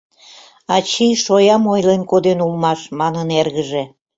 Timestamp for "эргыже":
3.41-3.83